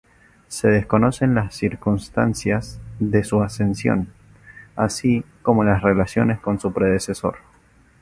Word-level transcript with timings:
Se 0.47 0.67
desconocen 0.67 1.35
las 1.35 1.53
circunstancias 1.53 2.79
de 2.99 3.23
su 3.23 3.43
ascensión, 3.43 4.07
así 4.75 5.23
como 5.43 5.63
las 5.63 5.83
relaciones 5.83 6.39
con 6.39 6.59
su 6.59 6.73
predecesor. 6.73 7.35